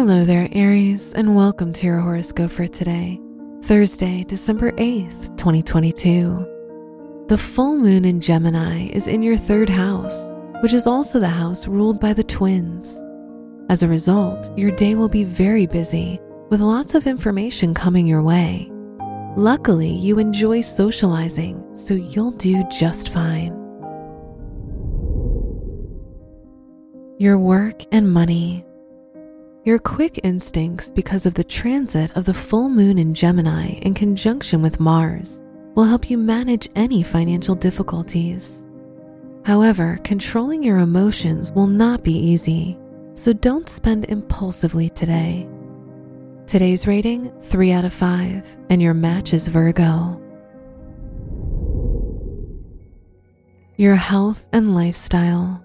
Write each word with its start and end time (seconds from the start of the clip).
Hello 0.00 0.24
there, 0.24 0.48
Aries, 0.52 1.12
and 1.12 1.36
welcome 1.36 1.74
to 1.74 1.84
your 1.84 2.00
horoscope 2.00 2.50
for 2.50 2.66
today, 2.66 3.20
Thursday, 3.64 4.24
December 4.24 4.72
8th, 4.72 5.36
2022. 5.36 7.26
The 7.28 7.36
full 7.36 7.76
moon 7.76 8.06
in 8.06 8.18
Gemini 8.18 8.88
is 8.94 9.08
in 9.08 9.22
your 9.22 9.36
third 9.36 9.68
house, 9.68 10.30
which 10.62 10.72
is 10.72 10.86
also 10.86 11.20
the 11.20 11.28
house 11.28 11.66
ruled 11.68 12.00
by 12.00 12.14
the 12.14 12.24
twins. 12.24 12.98
As 13.68 13.82
a 13.82 13.88
result, 13.88 14.50
your 14.56 14.70
day 14.70 14.94
will 14.94 15.10
be 15.10 15.22
very 15.22 15.66
busy 15.66 16.18
with 16.48 16.60
lots 16.60 16.94
of 16.94 17.06
information 17.06 17.74
coming 17.74 18.06
your 18.06 18.22
way. 18.22 18.72
Luckily, 19.36 19.90
you 19.90 20.18
enjoy 20.18 20.62
socializing, 20.62 21.62
so 21.74 21.92
you'll 21.92 22.30
do 22.30 22.64
just 22.70 23.10
fine. 23.10 23.52
Your 27.18 27.38
work 27.38 27.82
and 27.92 28.10
money. 28.10 28.64
Your 29.70 29.78
quick 29.78 30.18
instincts, 30.24 30.90
because 30.90 31.26
of 31.26 31.34
the 31.34 31.44
transit 31.44 32.10
of 32.16 32.24
the 32.24 32.34
full 32.34 32.68
moon 32.68 32.98
in 32.98 33.14
Gemini 33.14 33.74
in 33.82 33.94
conjunction 33.94 34.62
with 34.62 34.80
Mars, 34.80 35.44
will 35.76 35.84
help 35.84 36.10
you 36.10 36.18
manage 36.18 36.68
any 36.74 37.04
financial 37.04 37.54
difficulties. 37.54 38.66
However, 39.44 40.00
controlling 40.02 40.64
your 40.64 40.78
emotions 40.78 41.52
will 41.52 41.68
not 41.68 42.02
be 42.02 42.12
easy, 42.12 42.80
so 43.14 43.32
don't 43.32 43.68
spend 43.68 44.06
impulsively 44.06 44.88
today. 44.88 45.48
Today's 46.48 46.88
rating 46.88 47.30
3 47.40 47.70
out 47.70 47.84
of 47.84 47.92
5, 47.92 48.56
and 48.70 48.82
your 48.82 48.94
match 48.94 49.32
is 49.32 49.46
Virgo. 49.46 50.20
Your 53.76 53.94
health 53.94 54.48
and 54.52 54.74
lifestyle. 54.74 55.64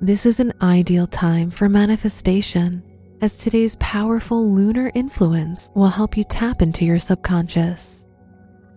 This 0.00 0.26
is 0.26 0.40
an 0.40 0.54
ideal 0.60 1.06
time 1.06 1.52
for 1.52 1.68
manifestation, 1.68 2.82
as 3.20 3.38
today's 3.38 3.76
powerful 3.76 4.52
lunar 4.52 4.90
influence 4.94 5.70
will 5.74 5.88
help 5.88 6.16
you 6.16 6.24
tap 6.24 6.60
into 6.60 6.84
your 6.84 6.98
subconscious. 6.98 8.06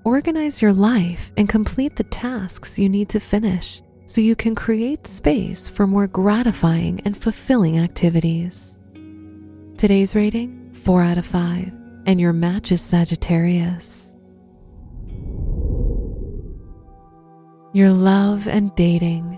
Organize 0.04 0.62
your 0.62 0.73
life 0.73 1.34
and 1.38 1.50
complete 1.50 1.95
the 1.95 2.06
tasks 2.06 2.80
you 2.80 2.88
need 2.88 3.10
to 3.10 3.20
finish 3.20 3.82
so 4.06 4.22
you 4.22 4.36
can 4.36 4.56
create 4.56 5.06
space 5.06 5.67
for 5.67 5.86
more 5.86 6.08
gratifying 6.08 7.02
and 7.06 7.17
fulfilling 7.17 7.80
activities. 7.80 8.80
Today's 9.78 10.16
rating 10.16 10.72
4 10.73 11.02
out 11.02 11.17
of 11.17 11.26
5, 11.26 11.72
and 12.06 12.20
your 12.20 12.34
match 12.34 12.72
is 12.72 12.82
Sagittarius. 12.82 14.16
Your 17.73 17.92
love 17.92 18.48
and 18.48 18.73
dating. 18.76 19.38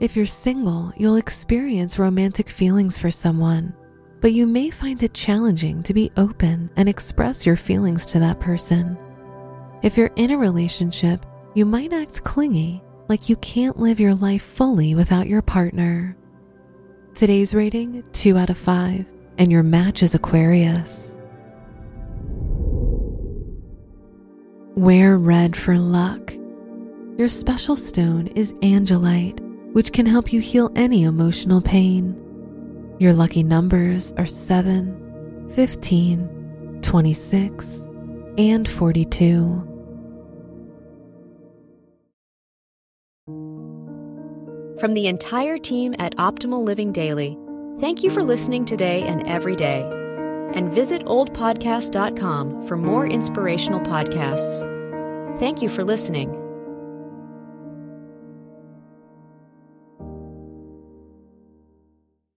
If 0.00 0.16
you're 0.16 0.26
single, 0.26 0.92
you'll 0.96 1.16
experience 1.16 1.98
romantic 1.98 2.48
feelings 2.48 2.98
for 2.98 3.10
someone, 3.10 3.74
but 4.20 4.32
you 4.32 4.46
may 4.46 4.70
find 4.70 5.02
it 5.02 5.14
challenging 5.14 5.82
to 5.82 5.94
be 5.94 6.10
open 6.16 6.70
and 6.76 6.88
express 6.88 7.46
your 7.46 7.56
feelings 7.56 8.04
to 8.06 8.18
that 8.18 8.40
person. 8.40 8.98
If 9.82 9.96
you're 9.96 10.12
in 10.16 10.30
a 10.30 10.38
relationship, 10.38 11.24
you 11.54 11.64
might 11.64 11.92
act 11.92 12.22
clingy, 12.22 12.82
like 13.08 13.28
you 13.28 13.36
can't 13.36 13.78
live 13.78 13.98
your 13.98 14.14
life 14.14 14.42
fully 14.42 14.94
without 14.94 15.26
your 15.26 15.42
partner. 15.42 16.16
Today's 17.14 17.54
rating 17.54 18.04
2 18.12 18.36
out 18.36 18.50
of 18.50 18.58
5, 18.58 19.04
and 19.38 19.50
your 19.50 19.62
match 19.62 20.02
is 20.02 20.14
Aquarius. 20.14 21.18
Wear 24.76 25.18
red 25.18 25.56
for 25.56 25.76
luck. 25.76 26.32
Your 27.18 27.28
special 27.28 27.76
stone 27.76 28.28
is 28.28 28.52
Angelite 28.54 29.46
which 29.72 29.92
can 29.92 30.06
help 30.06 30.32
you 30.32 30.40
heal 30.40 30.72
any 30.74 31.04
emotional 31.04 31.60
pain. 31.60 32.19
Your 33.00 33.14
lucky 33.14 33.42
numbers 33.42 34.12
are 34.18 34.26
7, 34.26 35.50
15, 35.54 36.80
26, 36.82 37.88
and 38.36 38.68
42. 38.68 39.66
From 44.78 44.92
the 44.92 45.06
entire 45.06 45.56
team 45.56 45.94
at 45.98 46.14
Optimal 46.16 46.62
Living 46.62 46.92
Daily, 46.92 47.38
thank 47.78 48.02
you 48.02 48.10
for 48.10 48.22
listening 48.22 48.66
today 48.66 49.04
and 49.04 49.26
every 49.26 49.56
day. 49.56 49.80
And 50.52 50.70
visit 50.70 51.02
oldpodcast.com 51.06 52.66
for 52.66 52.76
more 52.76 53.06
inspirational 53.06 53.80
podcasts. 53.80 54.60
Thank 55.38 55.62
you 55.62 55.70
for 55.70 55.84
listening. 55.84 56.49